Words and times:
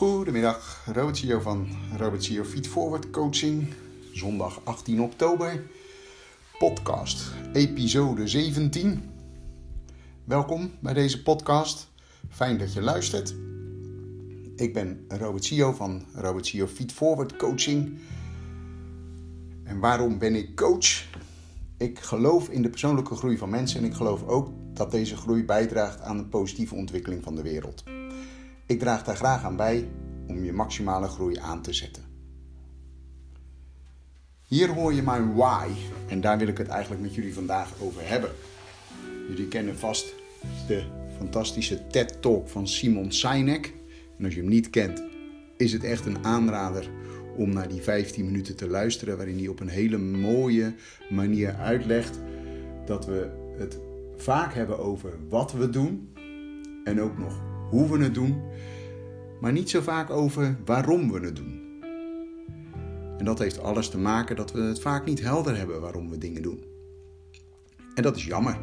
Goedemiddag, 0.00 0.82
Robert 0.86 1.16
CEO 1.16 1.40
van 1.40 1.68
Robert 1.96 2.24
CEO 2.24 2.44
Feed 2.44 2.68
Forward 2.68 3.10
Coaching. 3.10 3.68
Zondag 4.12 4.60
18 4.64 5.02
oktober. 5.02 5.62
Podcast, 6.58 7.32
episode 7.52 8.28
17. 8.28 9.02
Welkom 10.24 10.70
bij 10.78 10.94
deze 10.94 11.22
podcast. 11.22 11.88
Fijn 12.28 12.58
dat 12.58 12.72
je 12.72 12.80
luistert. 12.80 13.34
Ik 14.56 14.72
ben 14.72 15.04
Robert 15.08 15.44
CEO 15.44 15.72
van 15.72 16.04
Robert 16.14 16.46
CEO 16.46 16.66
Feed 16.66 16.92
Forward 16.92 17.36
Coaching. 17.36 17.98
En 19.64 19.80
waarom 19.80 20.18
ben 20.18 20.34
ik 20.34 20.56
coach? 20.56 21.04
Ik 21.78 21.98
geloof 21.98 22.48
in 22.48 22.62
de 22.62 22.70
persoonlijke 22.70 23.14
groei 23.14 23.38
van 23.38 23.50
mensen 23.50 23.80
en 23.80 23.86
ik 23.86 23.94
geloof 23.94 24.26
ook 24.26 24.48
dat 24.74 24.90
deze 24.90 25.16
groei 25.16 25.44
bijdraagt 25.44 26.00
aan 26.00 26.16
de 26.16 26.24
positieve 26.24 26.74
ontwikkeling 26.74 27.22
van 27.22 27.34
de 27.34 27.42
wereld. 27.42 27.82
Ik 28.70 28.78
draag 28.78 29.04
daar 29.04 29.16
graag 29.16 29.44
aan 29.44 29.56
bij 29.56 29.88
om 30.30 30.44
je 30.44 30.52
maximale 30.52 31.08
groei 31.08 31.38
aan 31.38 31.62
te 31.62 31.72
zetten. 31.72 32.02
Hier 34.42 34.68
hoor 34.68 34.94
je 34.94 35.02
mijn 35.02 35.34
why 35.34 35.68
en 36.08 36.20
daar 36.20 36.38
wil 36.38 36.48
ik 36.48 36.58
het 36.58 36.68
eigenlijk 36.68 37.02
met 37.02 37.14
jullie 37.14 37.34
vandaag 37.34 37.72
over 37.80 38.08
hebben. 38.08 38.30
Jullie 39.28 39.48
kennen 39.48 39.78
vast 39.78 40.14
de 40.66 40.84
fantastische 41.16 41.86
TED 41.86 42.22
Talk 42.22 42.48
van 42.48 42.68
Simon 42.68 43.12
Sinek. 43.12 43.74
En 44.18 44.24
als 44.24 44.34
je 44.34 44.40
hem 44.40 44.48
niet 44.48 44.70
kent, 44.70 45.02
is 45.56 45.72
het 45.72 45.84
echt 45.84 46.06
een 46.06 46.24
aanrader 46.24 46.90
om 47.36 47.52
naar 47.52 47.68
die 47.68 47.82
15 47.82 48.24
minuten 48.24 48.56
te 48.56 48.68
luisteren, 48.68 49.16
waarin 49.16 49.38
hij 49.38 49.48
op 49.48 49.60
een 49.60 49.68
hele 49.68 49.98
mooie 49.98 50.74
manier 51.10 51.54
uitlegt 51.54 52.18
dat 52.86 53.06
we 53.06 53.30
het 53.58 53.78
vaak 54.16 54.54
hebben 54.54 54.78
over 54.78 55.12
wat 55.28 55.52
we 55.52 55.70
doen 55.70 56.12
en 56.84 57.00
ook 57.00 57.18
nog 57.18 57.40
hoe 57.70 57.90
we 57.90 58.04
het 58.04 58.14
doen, 58.14 58.42
maar 59.40 59.52
niet 59.52 59.70
zo 59.70 59.80
vaak 59.80 60.10
over 60.10 60.56
waarom 60.64 61.12
we 61.12 61.20
het 61.20 61.36
doen. 61.36 61.68
En 63.18 63.24
dat 63.24 63.38
heeft 63.38 63.62
alles 63.62 63.88
te 63.88 63.98
maken 63.98 64.36
dat 64.36 64.52
we 64.52 64.60
het 64.60 64.80
vaak 64.80 65.04
niet 65.04 65.20
helder 65.20 65.56
hebben 65.56 65.80
waarom 65.80 66.10
we 66.10 66.18
dingen 66.18 66.42
doen. 66.42 66.64
En 67.94 68.02
dat 68.02 68.16
is 68.16 68.24
jammer. 68.24 68.58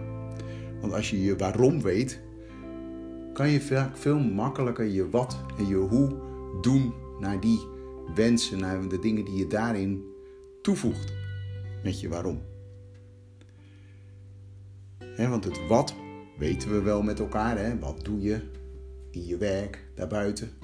Want 0.81 0.93
als 0.93 1.09
je 1.09 1.23
je 1.23 1.35
waarom 1.35 1.81
weet, 1.81 2.21
kan 3.33 3.49
je 3.49 3.61
vaak 3.61 3.97
veel 3.97 4.19
makkelijker 4.19 4.85
je 4.85 5.09
wat 5.09 5.39
en 5.57 5.67
je 5.67 5.75
hoe 5.75 6.15
doen 6.61 6.93
naar 7.19 7.39
die 7.39 7.59
wensen, 8.15 8.59
naar 8.59 8.87
de 8.87 8.99
dingen 8.99 9.25
die 9.25 9.35
je 9.35 9.47
daarin 9.47 10.03
toevoegt 10.61 11.13
met 11.83 11.99
je 11.99 12.09
waarom. 12.09 12.41
want 15.17 15.43
het 15.43 15.67
wat 15.67 15.95
weten 16.37 16.71
we 16.71 16.81
wel 16.81 17.01
met 17.01 17.19
elkaar. 17.19 17.57
Hè? 17.57 17.79
Wat 17.79 18.05
doe 18.05 18.21
je 18.21 18.41
in 19.11 19.25
je 19.25 19.37
werk, 19.37 19.85
daarbuiten? 19.95 20.56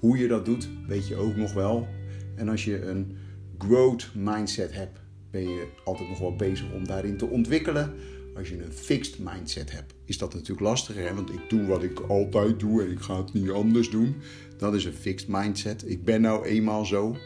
Hoe 0.00 0.18
je 0.18 0.28
dat 0.28 0.44
doet, 0.44 0.68
weet 0.86 1.08
je 1.08 1.16
ook 1.16 1.36
nog 1.36 1.52
wel. 1.52 1.88
En 2.36 2.48
als 2.48 2.64
je 2.64 2.82
een 2.82 3.16
growth 3.58 4.10
mindset 4.14 4.72
hebt, 4.72 5.00
ben 5.30 5.48
je 5.48 5.66
altijd 5.84 6.08
nog 6.08 6.18
wel 6.18 6.36
bezig 6.36 6.72
om 6.72 6.86
daarin 6.86 7.16
te 7.16 7.26
ontwikkelen. 7.26 7.94
Als 8.36 8.48
je 8.48 8.62
een 8.62 8.72
fixed 8.72 9.18
mindset 9.18 9.72
hebt, 9.72 9.94
is 10.04 10.18
dat 10.18 10.34
natuurlijk 10.34 10.60
lastiger. 10.60 11.08
Hè? 11.08 11.14
Want 11.14 11.30
ik 11.30 11.40
doe 11.48 11.66
wat 11.66 11.82
ik 11.82 12.00
altijd 12.00 12.60
doe 12.60 12.82
en 12.82 12.90
ik 12.90 13.00
ga 13.00 13.16
het 13.16 13.32
niet 13.32 13.50
anders 13.50 13.90
doen. 13.90 14.14
Dat 14.56 14.74
is 14.74 14.84
een 14.84 14.92
fixed 14.92 15.28
mindset. 15.28 15.90
Ik 15.90 16.04
ben 16.04 16.20
nou 16.20 16.44
eenmaal 16.44 16.84
zo. 16.84 17.16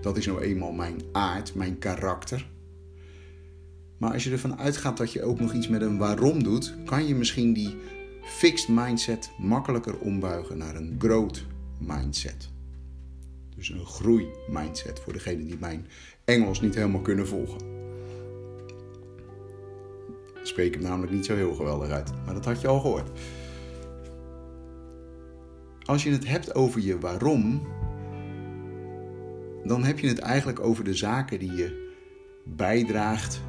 Dat 0.00 0.16
is 0.16 0.26
nou 0.26 0.40
eenmaal 0.40 0.72
mijn 0.72 1.02
aard, 1.12 1.54
mijn 1.54 1.78
karakter. 1.78 2.46
Maar 3.98 4.12
als 4.12 4.24
je 4.24 4.30
ervan 4.30 4.58
uitgaat 4.58 4.96
dat 4.96 5.12
je 5.12 5.22
ook 5.22 5.40
nog 5.40 5.52
iets 5.52 5.68
met 5.68 5.80
een 5.80 5.98
waarom 5.98 6.42
doet, 6.42 6.74
kan 6.84 7.06
je 7.06 7.14
misschien 7.14 7.52
die 7.52 7.74
fixed 8.22 8.68
mindset 8.68 9.30
makkelijker 9.38 9.98
ombuigen 9.98 10.58
naar 10.58 10.76
een 10.76 10.96
growth 10.98 11.44
mindset. 11.78 12.48
Dus 13.56 13.68
een 13.68 13.86
groei 13.86 14.26
mindset 14.48 15.00
voor 15.00 15.12
degenen 15.12 15.46
die 15.46 15.58
mijn 15.58 15.86
Engels 16.24 16.60
niet 16.60 16.74
helemaal 16.74 17.00
kunnen 17.00 17.26
volgen. 17.26 17.58
Ik 20.40 20.50
spreek 20.50 20.74
hem 20.74 20.82
namelijk 20.82 21.12
niet 21.12 21.26
zo 21.26 21.34
heel 21.34 21.54
geweldig 21.54 21.90
uit, 21.90 22.12
maar 22.24 22.34
dat 22.34 22.44
had 22.44 22.60
je 22.60 22.68
al 22.68 22.80
gehoord. 22.80 23.10
Als 25.82 26.02
je 26.02 26.10
het 26.10 26.26
hebt 26.26 26.54
over 26.54 26.80
je 26.80 26.98
waarom, 26.98 27.66
dan 29.64 29.84
heb 29.84 29.98
je 29.98 30.08
het 30.08 30.18
eigenlijk 30.18 30.60
over 30.60 30.84
de 30.84 30.94
zaken 30.94 31.38
die 31.38 31.52
je 31.52 31.92
bijdraagt 32.44 33.40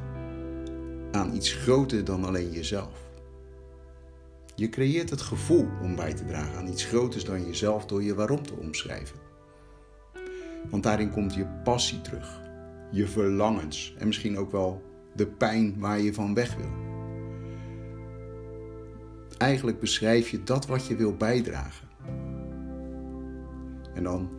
aan 1.12 1.34
iets 1.34 1.52
groter 1.52 2.04
dan 2.04 2.24
alleen 2.24 2.50
jezelf. 2.50 3.05
Je 4.56 4.68
creëert 4.68 5.10
het 5.10 5.20
gevoel 5.20 5.68
om 5.82 5.96
bij 5.96 6.14
te 6.14 6.24
dragen 6.24 6.58
aan 6.58 6.68
iets 6.68 6.84
groters 6.84 7.24
dan 7.24 7.46
jezelf 7.46 7.86
door 7.86 8.02
je 8.02 8.14
waarom 8.14 8.42
te 8.42 8.54
omschrijven. 8.54 9.18
Want 10.70 10.82
daarin 10.82 11.10
komt 11.10 11.34
je 11.34 11.46
passie 11.64 12.00
terug, 12.00 12.40
je 12.90 13.06
verlangens 13.06 13.94
en 13.98 14.06
misschien 14.06 14.38
ook 14.38 14.50
wel 14.50 14.82
de 15.14 15.26
pijn 15.26 15.78
waar 15.78 16.00
je 16.00 16.14
van 16.14 16.34
weg 16.34 16.56
wil. 16.56 16.70
Eigenlijk 19.38 19.80
beschrijf 19.80 20.28
je 20.28 20.42
dat 20.42 20.66
wat 20.66 20.86
je 20.86 20.96
wil 20.96 21.16
bijdragen. 21.16 21.88
En 23.94 24.02
dan 24.02 24.30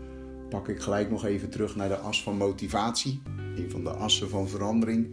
pak 0.49 0.67
ik 0.67 0.79
gelijk 0.79 1.09
nog 1.09 1.25
even 1.25 1.49
terug 1.49 1.75
naar 1.75 1.89
de 1.89 1.97
as 1.97 2.23
van 2.23 2.37
motivatie, 2.37 3.21
een 3.55 3.71
van 3.71 3.83
de 3.83 3.89
assen 3.89 4.29
van 4.29 4.49
verandering. 4.49 5.07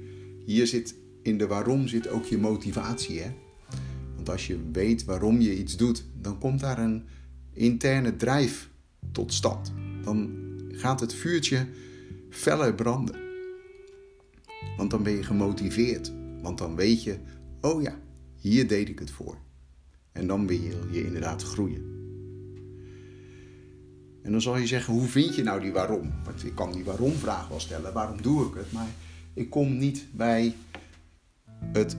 Hier 0.44 0.66
zit 0.66 0.96
in 1.22 1.38
de 1.38 1.46
waarom 1.46 1.88
zit 1.88 2.08
ook 2.08 2.24
je 2.24 2.38
motivatie. 2.38 3.20
Hè? 3.20 3.30
Want 4.24 4.36
als 4.38 4.46
je 4.46 4.58
weet 4.72 5.04
waarom 5.04 5.40
je 5.40 5.58
iets 5.58 5.76
doet, 5.76 6.04
dan 6.20 6.38
komt 6.38 6.60
daar 6.60 6.78
een 6.78 7.04
interne 7.52 8.16
drijf 8.16 8.70
tot 9.12 9.32
stand. 9.32 9.72
Dan 10.02 10.30
gaat 10.68 11.00
het 11.00 11.14
vuurtje 11.14 11.66
feller 12.30 12.74
branden. 12.74 13.16
Want 14.76 14.90
dan 14.90 15.02
ben 15.02 15.12
je 15.12 15.22
gemotiveerd. 15.22 16.12
Want 16.42 16.58
dan 16.58 16.76
weet 16.76 17.02
je, 17.02 17.18
oh 17.60 17.82
ja, 17.82 17.98
hier 18.40 18.68
deed 18.68 18.88
ik 18.88 18.98
het 18.98 19.10
voor. 19.10 19.36
En 20.12 20.26
dan 20.26 20.46
wil 20.46 20.60
je 20.90 21.04
inderdaad 21.04 21.42
groeien. 21.42 21.82
En 24.22 24.32
dan 24.32 24.40
zal 24.40 24.56
je 24.56 24.66
zeggen, 24.66 24.94
hoe 24.94 25.06
vind 25.06 25.34
je 25.34 25.42
nou 25.42 25.60
die 25.60 25.72
waarom? 25.72 26.12
Want 26.24 26.44
ik 26.44 26.54
kan 26.54 26.72
die 26.72 26.84
waarom-vraag 26.84 27.48
wel 27.48 27.60
stellen, 27.60 27.92
waarom 27.92 28.22
doe 28.22 28.46
ik 28.46 28.54
het? 28.54 28.72
Maar 28.72 28.88
ik 29.34 29.50
kom 29.50 29.78
niet 29.78 30.06
bij 30.12 30.54
het 31.72 31.96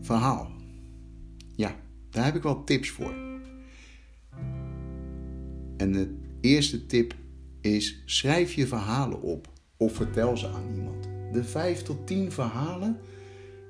verhaal. 0.00 0.53
Ja, 1.56 1.76
daar 2.10 2.24
heb 2.24 2.34
ik 2.34 2.42
wel 2.42 2.64
tips 2.64 2.90
voor. 2.90 3.14
En 5.76 5.92
de 5.92 6.14
eerste 6.40 6.86
tip 6.86 7.14
is: 7.60 8.02
schrijf 8.04 8.52
je 8.52 8.66
verhalen 8.66 9.22
op 9.22 9.48
of 9.76 9.94
vertel 9.94 10.36
ze 10.36 10.48
aan 10.48 10.74
iemand. 10.74 11.08
De 11.32 11.44
vijf 11.44 11.82
tot 11.82 12.06
tien 12.06 12.32
verhalen 12.32 12.98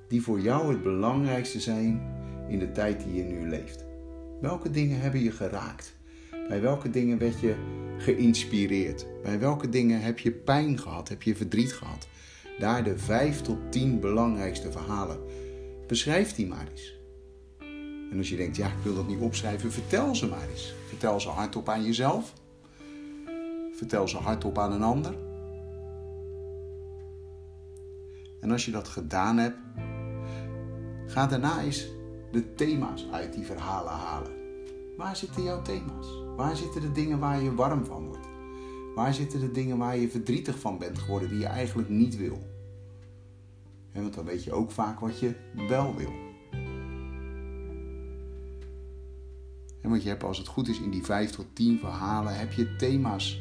die 0.09 0.23
voor 0.23 0.41
jou 0.41 0.73
het 0.73 0.83
belangrijkste 0.83 1.61
zijn 1.61 2.03
in 2.49 2.59
de 2.59 2.73
tijd 2.73 3.05
die 3.05 3.15
je 3.15 3.23
nu 3.23 3.49
leeft. 3.49 3.85
Welke 4.41 4.71
dingen 4.71 5.01
hebben 5.01 5.21
je 5.21 5.31
geraakt? 5.31 5.97
Bij 6.49 6.61
welke 6.61 6.91
dingen 6.91 7.19
werd 7.19 7.41
je 7.41 7.55
geïnspireerd? 7.99 9.07
Bij 9.23 9.39
welke 9.39 9.69
dingen 9.69 10.01
heb 10.01 10.19
je 10.19 10.33
pijn 10.33 10.79
gehad? 10.79 11.09
Heb 11.09 11.23
je 11.23 11.37
verdriet 11.37 11.73
gehad? 11.73 12.09
Daar 12.59 12.85
de 12.85 12.99
vijf 12.99 13.41
tot 13.41 13.73
tien 13.73 14.01
belangrijkste 14.01 14.73
verhalen. 14.73 15.19
Beschrijf 15.87 16.35
die 16.35 16.47
maar 16.47 16.69
eens. 16.71 17.04
En 18.15 18.21
als 18.21 18.29
je 18.29 18.37
denkt, 18.37 18.57
ja, 18.57 18.67
ik 18.67 18.83
wil 18.83 18.95
dat 18.95 19.07
niet 19.07 19.21
opschrijven, 19.21 19.73
vertel 19.73 20.15
ze 20.15 20.29
maar 20.29 20.49
eens. 20.51 20.75
Vertel 20.89 21.21
ze 21.21 21.29
hardop 21.29 21.69
aan 21.69 21.85
jezelf. 21.85 22.33
Vertel 23.73 24.09
ze 24.09 24.17
hardop 24.17 24.59
aan 24.59 24.73
een 24.73 24.83
ander. 24.83 25.15
En 28.41 28.51
als 28.51 28.65
je 28.65 28.71
dat 28.71 28.89
gedaan 28.89 29.37
hebt, 29.37 29.57
ga 31.07 31.27
daarna 31.27 31.63
eens 31.63 31.87
de 32.33 32.55
thema's 32.55 33.07
uit 33.11 33.33
die 33.33 33.45
verhalen 33.45 33.93
halen. 33.93 34.33
Waar 34.97 35.17
zitten 35.17 35.43
jouw 35.43 35.63
thema's? 35.63 36.07
Waar 36.37 36.57
zitten 36.57 36.81
de 36.81 36.93
dingen 36.93 37.19
waar 37.19 37.43
je 37.43 37.55
warm 37.55 37.85
van 37.85 38.07
wordt? 38.07 38.29
Waar 38.95 39.15
zitten 39.15 39.41
de 39.41 39.51
dingen 39.51 39.79
waar 39.79 39.97
je 39.97 40.11
verdrietig 40.11 40.59
van 40.59 40.79
bent 40.79 40.99
geworden 40.99 41.29
die 41.29 41.39
je 41.39 41.47
eigenlijk 41.47 41.89
niet 41.89 42.17
wil? 42.17 42.39
Want 43.93 44.15
dan 44.15 44.25
weet 44.25 44.45
je 44.45 44.53
ook 44.53 44.71
vaak 44.71 45.01
wat 45.01 45.19
je 45.19 45.35
wel 45.69 45.95
wil. 45.97 46.24
En 49.85 49.91
want 49.91 50.03
je 50.03 50.09
hebt 50.09 50.25
als 50.25 50.39
het 50.39 50.47
goed 50.47 50.69
is 50.69 50.81
in 50.81 50.91
die 50.91 51.05
5 51.05 51.31
tot 51.31 51.47
10 51.53 51.79
verhalen 51.79 52.39
heb 52.39 52.53
je 52.53 52.77
thema's 52.77 53.41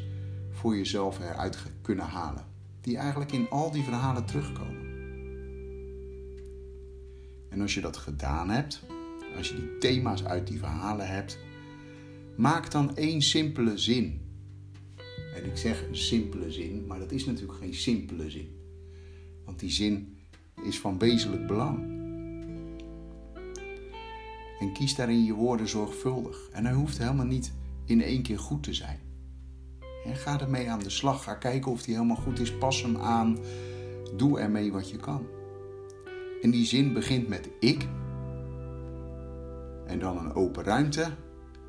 voor 0.50 0.76
jezelf 0.76 1.20
eruit 1.20 1.58
kunnen 1.82 2.04
halen. 2.04 2.46
Die 2.80 2.96
eigenlijk 2.96 3.32
in 3.32 3.50
al 3.50 3.70
die 3.70 3.82
verhalen 3.82 4.24
terugkomen. 4.24 4.86
En 7.48 7.60
als 7.60 7.74
je 7.74 7.80
dat 7.80 7.96
gedaan 7.96 8.50
hebt, 8.50 8.82
als 9.36 9.48
je 9.48 9.54
die 9.54 9.78
thema's 9.78 10.24
uit 10.24 10.46
die 10.46 10.58
verhalen 10.58 11.08
hebt, 11.08 11.38
maak 12.36 12.70
dan 12.70 12.96
één 12.96 13.22
simpele 13.22 13.78
zin. 13.78 14.20
En 15.34 15.44
ik 15.44 15.56
zeg 15.56 15.86
een 15.86 15.96
simpele 15.96 16.52
zin, 16.52 16.86
maar 16.86 16.98
dat 16.98 17.12
is 17.12 17.24
natuurlijk 17.24 17.58
geen 17.58 17.74
simpele 17.74 18.30
zin. 18.30 18.48
Want 19.44 19.60
die 19.60 19.70
zin 19.70 20.16
is 20.64 20.80
van 20.80 20.98
wezenlijk 20.98 21.46
belang. 21.46 21.93
En 24.64 24.72
kies 24.72 24.94
daarin 24.94 25.24
je 25.24 25.34
woorden 25.34 25.68
zorgvuldig. 25.68 26.48
En 26.52 26.64
hij 26.64 26.74
hoeft 26.74 26.98
helemaal 26.98 27.26
niet 27.26 27.52
in 27.84 28.02
één 28.02 28.22
keer 28.22 28.38
goed 28.38 28.62
te 28.62 28.74
zijn. 28.74 28.98
En 30.04 30.16
ga 30.16 30.40
ermee 30.40 30.70
aan 30.70 30.78
de 30.78 30.90
slag. 30.90 31.22
Ga 31.22 31.34
kijken 31.34 31.72
of 31.72 31.82
die 31.82 31.94
helemaal 31.94 32.16
goed 32.16 32.40
is. 32.40 32.56
Pas 32.56 32.82
hem 32.82 32.96
aan. 32.96 33.38
Doe 34.16 34.40
ermee 34.40 34.72
wat 34.72 34.90
je 34.90 34.96
kan. 34.96 35.26
En 36.42 36.50
die 36.50 36.66
zin 36.66 36.92
begint 36.92 37.28
met 37.28 37.48
ik. 37.60 37.88
En 39.86 39.98
dan 39.98 40.18
een 40.18 40.34
open 40.34 40.64
ruimte. 40.64 41.06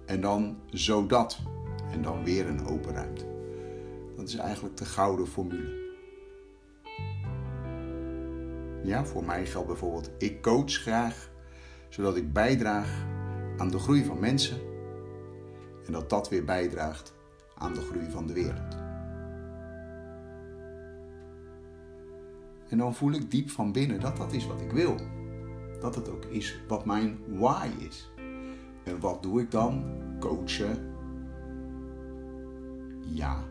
En 0.05 0.21
dan 0.21 0.57
zodat. 0.69 1.39
En 1.91 2.01
dan 2.01 2.23
weer 2.23 2.47
een 2.47 2.65
open 2.65 2.93
ruimte. 2.93 3.25
Dat 4.15 4.27
is 4.27 4.35
eigenlijk 4.35 4.77
de 4.77 4.85
gouden 4.85 5.27
formule. 5.27 5.93
Ja, 8.83 9.05
voor 9.05 9.25
mij 9.25 9.45
geldt 9.45 9.67
bijvoorbeeld, 9.67 10.09
ik 10.17 10.41
coach 10.41 10.71
graag, 10.71 11.29
zodat 11.95 12.15
ik 12.15 12.33
bijdraag 12.33 13.05
aan 13.57 13.69
de 13.69 13.79
groei 13.79 14.05
van 14.05 14.19
mensen 14.19 14.59
en 15.85 15.91
dat 15.91 16.09
dat 16.09 16.29
weer 16.29 16.45
bijdraagt 16.45 17.13
aan 17.57 17.73
de 17.73 17.81
groei 17.81 18.09
van 18.09 18.27
de 18.27 18.33
wereld. 18.33 18.75
En 22.69 22.77
dan 22.77 22.95
voel 22.95 23.11
ik 23.11 23.31
diep 23.31 23.49
van 23.49 23.71
binnen 23.71 23.99
dat 23.99 24.17
dat 24.17 24.33
is 24.33 24.47
wat 24.47 24.61
ik 24.61 24.71
wil. 24.71 24.95
Dat 25.79 25.95
het 25.95 26.09
ook 26.09 26.25
is 26.25 26.61
wat 26.67 26.85
mijn 26.85 27.17
why 27.27 27.67
is. 27.79 28.11
En 28.83 28.99
wat 28.99 29.23
doe 29.23 29.41
ik 29.41 29.51
dan? 29.51 29.83
Coachen. 30.19 30.93
Ja. 32.99 33.43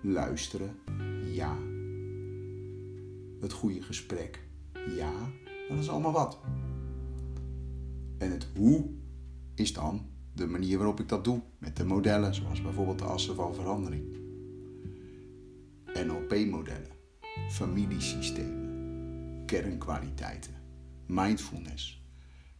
Luisteren. 0.00 0.78
Ja. 1.24 1.56
Het 3.40 3.52
goede 3.52 3.82
gesprek. 3.82 4.42
Ja. 4.96 5.12
Dat 5.68 5.78
is 5.78 5.90
allemaal 5.90 6.12
wat. 6.12 6.40
En 8.18 8.30
het 8.30 8.46
hoe 8.56 8.90
is 9.54 9.72
dan 9.72 10.06
de 10.34 10.46
manier 10.46 10.78
waarop 10.78 11.00
ik 11.00 11.08
dat 11.08 11.24
doe. 11.24 11.42
Met 11.58 11.76
de 11.76 11.84
modellen, 11.84 12.34
zoals 12.34 12.62
bijvoorbeeld 12.62 12.98
de 12.98 13.04
assen 13.04 13.34
van 13.34 13.54
verandering. 13.54 14.16
NLP-modellen. 16.06 16.90
Familiesystemen. 17.50 19.42
Kernkwaliteiten. 19.46 20.54
Mindfulness. 21.06 22.06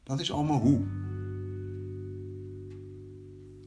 Dat 0.02 0.20
is 0.20 0.32
allemaal 0.32 0.60
hoe. 0.60 0.87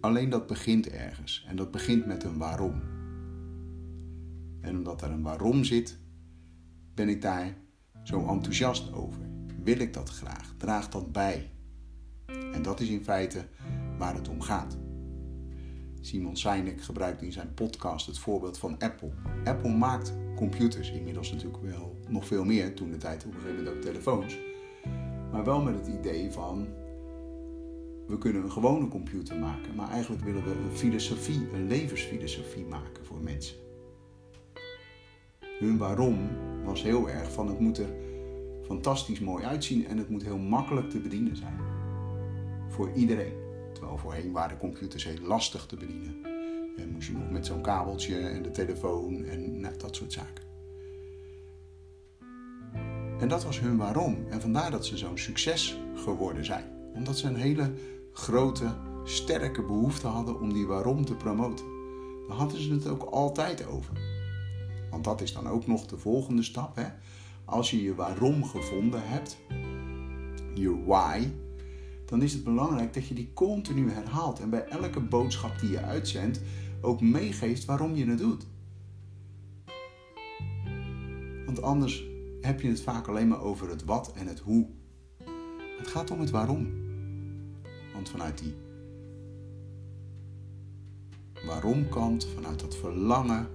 Alleen 0.02 0.30
dat 0.30 0.48
begint 0.48 0.88
ergens. 0.88 1.46
En 1.48 1.56
dat 1.56 1.72
begint 1.72 2.06
met 2.06 2.24
een 2.24 2.38
waarom. 2.38 2.82
En 4.62 4.78
omdat 4.78 5.02
er 5.02 5.12
een 5.12 5.22
waarom 5.22 5.64
zit, 5.64 6.00
ben 6.94 7.10
ik 7.10 7.22
daar 7.22 7.58
zo 8.04 8.28
enthousiast 8.28 8.94
over. 8.94 9.22
Wil 9.64 9.80
ik 9.80 9.94
dat 9.94 10.10
graag? 10.10 10.54
Draagt 10.58 10.92
dat 10.92 11.12
bij? 11.12 11.52
En 12.62 12.68
dat 12.68 12.80
is 12.80 12.90
in 12.90 13.04
feite 13.04 13.46
waar 13.98 14.16
het 14.16 14.30
om 14.30 14.42
gaat. 14.42 14.78
Simon 16.02 16.38
Sinek 16.38 16.82
gebruikt 16.82 17.22
in 17.22 17.32
zijn 17.32 17.54
podcast 17.54 18.06
het 18.06 18.20
voorbeeld 18.20 18.58
van 18.58 18.78
Apple. 18.80 19.12
Apple 19.44 19.72
maakt 19.72 20.14
computers, 20.36 20.92
inmiddels 20.92 21.32
natuurlijk 21.32 21.64
wel 21.64 22.00
nog 22.08 22.28
veel 22.28 22.44
meer, 22.44 22.76
toen 22.76 22.92
de 22.92 22.98
tijd 22.98 23.26
op 23.26 23.34
een 23.34 23.40
gegeven 23.40 23.64
moment 23.64 23.76
ook 23.76 23.82
telefoons. 23.82 24.38
Maar 25.32 25.44
wel 25.44 25.62
met 25.62 25.76
het 25.76 25.88
idee 25.88 26.32
van, 26.32 26.68
we 28.08 28.18
kunnen 28.20 28.44
een 28.44 28.52
gewone 28.52 28.88
computer 28.88 29.40
maken, 29.40 29.76
maar 29.76 29.90
eigenlijk 29.90 30.24
willen 30.24 30.44
we 30.44 30.52
een 30.52 30.78
filosofie, 30.78 31.50
een 31.54 31.68
levensfilosofie 31.68 32.66
maken 32.66 33.06
voor 33.06 33.22
mensen. 33.22 33.56
Hun 35.60 35.78
waarom 35.78 36.30
was 36.64 36.84
heel 36.84 37.10
erg 37.10 37.32
van 37.32 37.48
het 37.48 37.60
moet 37.60 37.78
er 37.78 37.94
fantastisch 38.66 39.20
mooi 39.20 39.46
uitzien 39.46 39.88
en 39.88 39.98
het 39.98 40.10
moet 40.10 40.24
heel 40.24 40.38
makkelijk 40.38 40.90
te 40.90 41.00
bedienen 41.00 41.36
zijn. 41.36 41.81
Voor 42.72 42.92
iedereen. 42.96 43.34
Terwijl 43.74 43.98
voorheen 43.98 44.32
waren 44.32 44.58
computers 44.58 45.04
heel 45.04 45.20
lastig 45.22 45.66
te 45.66 45.76
bedienen. 45.76 46.16
En 46.78 46.92
moest 46.92 47.08
je 47.08 47.14
nog 47.14 47.30
met 47.30 47.46
zo'n 47.46 47.62
kabeltje 47.62 48.18
en 48.18 48.44
de 48.44 48.52
telefoon 48.52 49.24
en 49.26 49.60
nou, 49.60 49.78
dat 49.78 49.96
soort 49.96 50.14
zaken. 50.14 50.44
En 53.20 53.28
dat 53.28 53.44
was 53.44 53.60
hun 53.60 53.78
waarom. 53.78 54.18
En 54.30 54.42
vandaar 54.42 54.72
dat 54.72 54.86
ze 54.86 54.98
zo'n 54.98 55.18
succes 55.18 55.78
geworden 55.96 56.46
zijn. 56.46 56.66
Omdat 56.94 57.18
ze 57.18 57.28
een 57.28 57.36
hele 57.36 57.74
grote, 58.14 58.76
sterke 59.04 59.62
behoefte 59.62 60.08
hadden 60.08 60.40
om 60.40 60.54
die 60.54 60.68
waarom 60.68 61.06
te 61.06 61.16
promoten. 61.16 61.66
Daar 62.28 62.38
hadden 62.38 62.62
ze 62.62 62.72
het 62.72 62.88
ook 62.88 63.04
altijd 63.04 63.68
over. 63.68 63.94
Want 64.90 65.04
dat 65.04 65.22
is 65.22 65.34
dan 65.34 65.48
ook 65.48 65.68
nog 65.68 65.86
de 65.86 65.98
volgende 65.98 66.44
stap. 66.44 66.76
Hè? 66.76 66.86
Als 67.46 67.72
je 67.72 67.84
je 67.84 67.96
waarom 67.96 68.44
gevonden 68.44 69.02
hebt, 69.04 69.38
je 70.54 70.84
why, 70.86 71.28
dan 72.12 72.22
is 72.22 72.34
het 72.34 72.44
belangrijk 72.44 72.94
dat 72.94 73.08
je 73.08 73.14
die 73.14 73.34
continu 73.34 73.92
herhaalt. 73.92 74.40
En 74.40 74.50
bij 74.50 74.66
elke 74.66 75.00
boodschap 75.00 75.60
die 75.60 75.70
je 75.70 75.82
uitzendt 75.82 76.42
ook 76.82 77.02
meegeeft 77.02 77.66
waarom 77.66 77.96
je 77.96 78.06
het 78.06 78.18
doet. 78.18 78.46
Want 81.46 81.62
anders 81.62 82.04
heb 82.42 82.62
je 82.62 82.68
het 82.68 82.82
vaak 82.82 83.08
alleen 83.08 83.28
maar 83.28 83.42
over 83.42 83.70
het 83.70 83.86
wat 83.86 84.14
en 84.14 84.28
het 84.28 84.40
hoe. 84.40 84.68
Het 85.78 85.88
gaat 85.88 86.12
om 86.12 86.20
het 86.20 86.30
waarom. 86.30 86.68
Want 87.94 88.10
vanuit 88.10 88.38
die 88.38 88.54
waarom-kant, 91.46 92.28
vanuit 92.36 92.60
dat 92.60 92.76
verlangen, 92.76 93.48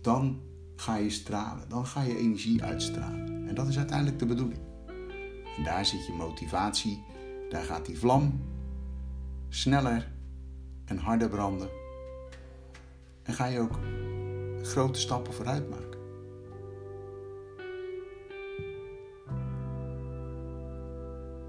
dan 0.00 0.40
ga 0.76 0.96
je 0.96 1.10
stralen. 1.10 1.68
Dan 1.68 1.86
ga 1.86 2.02
je 2.02 2.18
energie 2.18 2.62
uitstralen. 2.62 3.48
En 3.48 3.54
dat 3.54 3.68
is 3.68 3.78
uiteindelijk 3.78 4.18
de 4.18 4.26
bedoeling. 4.26 4.60
En 5.56 5.64
daar 5.64 5.86
zit 5.86 6.06
je 6.06 6.12
motivatie 6.12 7.14
daar 7.48 7.62
gaat 7.62 7.86
die 7.86 7.98
vlam 7.98 8.40
sneller 9.48 10.12
en 10.84 10.98
harder 10.98 11.28
branden. 11.28 11.68
En 13.22 13.34
ga 13.34 13.46
je 13.46 13.60
ook 13.60 13.78
grote 14.62 15.00
stappen 15.00 15.32
vooruit 15.32 15.70
maken. 15.70 15.98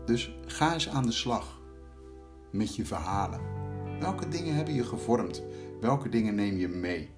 Dus 0.05 0.35
ga 0.45 0.73
eens 0.73 0.89
aan 0.89 1.05
de 1.05 1.11
slag 1.11 1.59
met 2.51 2.75
je 2.75 2.85
verhalen. 2.85 3.39
Welke 3.99 4.27
dingen 4.27 4.55
hebben 4.55 4.73
je 4.73 4.83
gevormd? 4.83 5.43
Welke 5.81 6.09
dingen 6.09 6.35
neem 6.35 6.57
je 6.57 6.67
mee? 6.67 7.09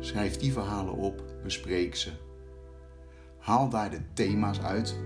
Schrijf 0.00 0.36
die 0.36 0.52
verhalen 0.52 0.94
op, 0.94 1.22
bespreek 1.42 1.96
ze. 1.96 2.10
Haal 3.38 3.68
daar 3.68 3.90
de 3.90 4.00
thema's 4.12 4.60
uit 4.60 4.98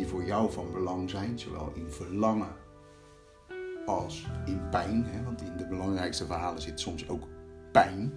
die 0.00 0.08
voor 0.08 0.24
jou 0.24 0.52
van 0.52 0.72
belang 0.72 1.10
zijn, 1.10 1.38
zowel 1.38 1.72
in 1.74 1.88
verlangen 1.88 2.54
als 3.86 4.26
in 4.46 4.68
pijn. 4.70 5.04
Hè, 5.04 5.24
want 5.24 5.40
in 5.42 5.56
de 5.56 5.66
belangrijkste 5.66 6.26
verhalen 6.26 6.62
zit 6.62 6.80
soms 6.80 7.08
ook 7.08 7.26
pijn. 7.72 8.12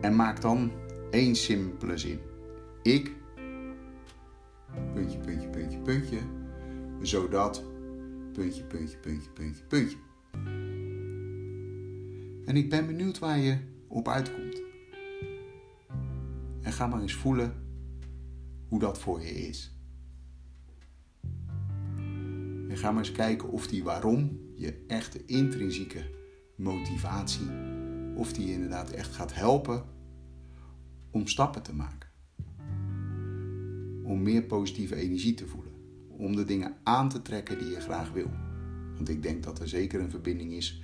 En 0.00 0.16
maak 0.16 0.40
dan 0.40 0.72
één 1.10 1.34
simpele 1.34 1.98
zin. 1.98 2.20
Ik, 2.82 3.12
puntje, 4.92 5.18
puntje, 5.18 5.48
puntje, 5.48 5.78
puntje, 5.78 6.18
zodat, 7.02 7.64
puntje, 8.32 8.64
puntje, 8.64 8.98
puntje, 8.98 9.30
puntje, 9.30 9.64
puntje. 9.64 9.96
En 12.44 12.56
ik 12.56 12.70
ben 12.70 12.86
benieuwd 12.86 13.18
waar 13.18 13.38
je 13.38 13.58
op 13.88 14.08
uitkomt. 14.08 14.62
En 16.62 16.72
ga 16.72 16.86
maar 16.86 17.00
eens 17.00 17.14
voelen 17.14 17.63
hoe 18.74 18.82
dat 18.82 18.98
voor 18.98 19.20
je 19.20 19.30
is. 19.30 19.76
En 22.68 22.76
ga 22.76 22.90
maar 22.90 23.04
eens 23.04 23.12
kijken 23.12 23.48
of 23.48 23.66
die 23.66 23.84
waarom, 23.84 24.40
je 24.54 24.84
echte 24.86 25.24
intrinsieke 25.24 26.10
motivatie, 26.56 27.46
of 28.14 28.32
die 28.32 28.46
je 28.46 28.52
inderdaad 28.52 28.90
echt 28.90 29.14
gaat 29.14 29.34
helpen 29.34 29.84
om 31.10 31.26
stappen 31.26 31.62
te 31.62 31.74
maken. 31.74 32.08
Om 34.04 34.22
meer 34.22 34.42
positieve 34.42 34.94
energie 34.94 35.34
te 35.34 35.46
voelen. 35.46 35.72
Om 36.08 36.36
de 36.36 36.44
dingen 36.44 36.76
aan 36.82 37.08
te 37.08 37.22
trekken 37.22 37.58
die 37.58 37.70
je 37.70 37.80
graag 37.80 38.12
wil. 38.12 38.30
Want 38.94 39.08
ik 39.08 39.22
denk 39.22 39.42
dat 39.42 39.60
er 39.60 39.68
zeker 39.68 40.00
een 40.00 40.10
verbinding 40.10 40.52
is 40.52 40.82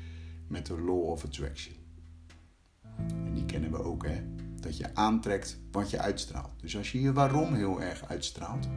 met 0.48 0.66
de 0.66 0.80
Law 0.80 1.02
of 1.02 1.24
Attraction. 1.24 1.74
En 2.96 3.34
die 3.34 3.44
kennen 3.44 3.70
we 3.70 3.82
ook, 3.82 4.06
hè? 4.06 4.22
Dat 4.60 4.76
je 4.76 4.94
aantrekt 4.94 5.60
wat 5.70 5.90
je 5.90 5.98
uitstraalt. 5.98 6.60
Dus 6.60 6.76
als 6.76 6.92
je 6.92 7.00
je 7.00 7.12
waarom 7.12 7.54
heel 7.54 7.82
erg 7.82 8.08
uitstraalt, 8.08 8.68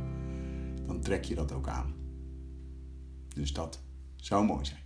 dan 0.86 1.02
trek 1.02 1.24
je 1.24 1.36
dat 1.36 1.52
ook 1.52 1.68
aan. 1.68 1.94
Dus 3.28 3.54
dat 3.54 3.82
zou 4.16 4.46
mooi 4.46 4.66
zijn. 4.66 4.82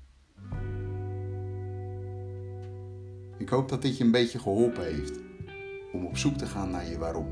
Ik 3.37 3.49
hoop 3.49 3.69
dat 3.69 3.81
dit 3.81 3.97
je 3.97 4.03
een 4.03 4.11
beetje 4.11 4.39
geholpen 4.39 4.85
heeft 4.85 5.19
om 5.93 6.05
op 6.05 6.17
zoek 6.17 6.37
te 6.37 6.45
gaan 6.45 6.69
naar 6.69 6.89
je 6.89 6.97
waarom. 6.97 7.27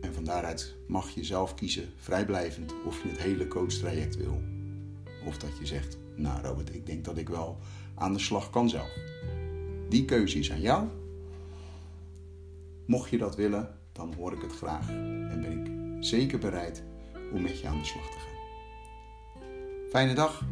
En 0.00 0.14
van 0.14 0.24
daaruit 0.24 0.74
mag 0.86 1.10
je 1.10 1.24
zelf 1.24 1.54
kiezen, 1.54 1.88
vrijblijvend, 1.96 2.74
of 2.86 3.02
je 3.02 3.08
het 3.08 3.18
hele 3.18 3.48
coachtraject 3.48 4.16
wil. 4.16 4.40
Of 5.26 5.38
dat 5.38 5.58
je 5.58 5.66
zegt, 5.66 5.98
nou 6.14 6.42
Robert, 6.42 6.74
ik 6.74 6.86
denk 6.86 7.04
dat 7.04 7.18
ik 7.18 7.28
wel 7.28 7.58
aan 7.94 8.12
de 8.12 8.18
slag 8.18 8.50
kan 8.50 8.68
zelf. 8.68 8.90
Die 9.88 10.04
keuze 10.04 10.38
is 10.38 10.52
aan 10.52 10.60
jou. 10.60 10.88
Mocht 12.86 13.10
je 13.10 13.18
dat 13.18 13.36
willen, 13.36 13.81
dan 13.92 14.14
hoor 14.14 14.32
ik 14.32 14.42
het 14.42 14.52
graag 14.52 14.88
en 14.88 15.40
ben 15.40 15.60
ik 15.60 16.04
zeker 16.04 16.38
bereid 16.38 16.82
om 17.32 17.42
met 17.42 17.60
je 17.60 17.68
aan 17.68 17.78
de 17.78 17.84
slag 17.84 18.10
te 18.10 18.18
gaan. 18.18 18.30
Fijne 19.90 20.14
dag 20.14 20.44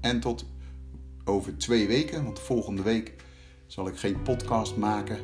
en 0.00 0.20
tot 0.20 0.46
over 1.24 1.58
twee 1.58 1.86
weken, 1.86 2.24
want 2.24 2.38
volgende 2.38 2.82
week 2.82 3.14
zal 3.66 3.88
ik 3.88 3.96
geen 3.96 4.22
podcast 4.22 4.76
maken, 4.76 5.18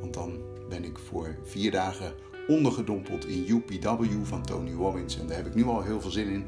want 0.00 0.14
dan 0.14 0.38
ben 0.68 0.84
ik 0.84 0.98
voor 0.98 1.36
vier 1.44 1.70
dagen 1.70 2.14
ondergedompeld 2.48 3.26
in 3.26 3.44
UPW 3.48 4.04
van 4.22 4.42
Tony 4.42 4.72
Robbins 4.72 5.18
en 5.18 5.26
daar 5.26 5.36
heb 5.36 5.46
ik 5.46 5.54
nu 5.54 5.64
al 5.64 5.82
heel 5.82 6.00
veel 6.00 6.10
zin 6.10 6.28
in. 6.28 6.44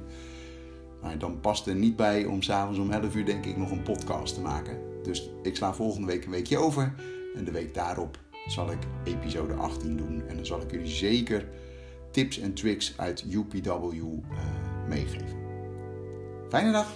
Maar 1.01 1.19
dan 1.19 1.41
past 1.41 1.67
er 1.67 1.75
niet 1.75 1.97
bij 1.97 2.25
om 2.25 2.43
s'avonds 2.43 2.79
om 2.79 2.91
11 2.91 3.15
uur 3.15 3.25
denk 3.25 3.45
ik 3.45 3.57
nog 3.57 3.71
een 3.71 3.83
podcast 3.83 4.35
te 4.35 4.41
maken. 4.41 4.79
Dus 5.03 5.31
ik 5.43 5.57
sla 5.57 5.75
volgende 5.75 6.07
week 6.07 6.25
een 6.25 6.31
weekje 6.31 6.59
over 6.59 6.95
en 7.35 7.45
de 7.45 7.51
week 7.51 7.75
daarop 7.75 8.19
zal 8.47 8.71
ik 8.71 8.79
episode 9.05 9.55
18 9.55 9.97
doen. 9.97 10.23
En 10.29 10.37
dan 10.37 10.47
zal 10.47 10.61
ik 10.61 10.71
jullie 10.71 10.87
zeker 10.91 11.49
tips 12.11 12.39
en 12.39 12.55
tricks 12.55 12.95
uit 12.97 13.25
UPW 13.31 13.69
uh, 13.95 14.19
meegeven. 14.89 15.41
Fijne 16.49 16.73
dag! 16.73 16.93